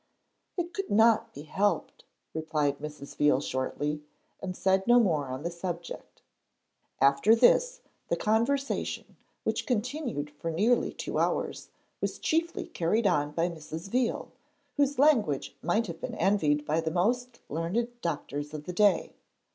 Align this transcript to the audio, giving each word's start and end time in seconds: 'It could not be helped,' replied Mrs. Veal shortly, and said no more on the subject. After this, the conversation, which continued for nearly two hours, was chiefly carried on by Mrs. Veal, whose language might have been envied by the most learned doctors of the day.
'It 0.57 0.73
could 0.73 0.89
not 0.89 1.31
be 1.31 1.43
helped,' 1.43 2.05
replied 2.33 2.79
Mrs. 2.79 3.15
Veal 3.15 3.39
shortly, 3.39 4.01
and 4.41 4.57
said 4.57 4.87
no 4.87 4.99
more 4.99 5.27
on 5.27 5.43
the 5.43 5.51
subject. 5.51 6.23
After 6.99 7.35
this, 7.35 7.81
the 8.07 8.15
conversation, 8.15 9.15
which 9.43 9.67
continued 9.67 10.31
for 10.31 10.49
nearly 10.49 10.91
two 10.91 11.19
hours, 11.19 11.69
was 12.01 12.17
chiefly 12.17 12.65
carried 12.65 13.05
on 13.05 13.29
by 13.33 13.47
Mrs. 13.47 13.89
Veal, 13.89 14.31
whose 14.75 14.97
language 14.97 15.55
might 15.61 15.85
have 15.85 16.01
been 16.01 16.15
envied 16.15 16.65
by 16.65 16.81
the 16.81 16.89
most 16.89 17.39
learned 17.47 17.87
doctors 18.01 18.55
of 18.55 18.63
the 18.63 18.73
day. 18.73 19.13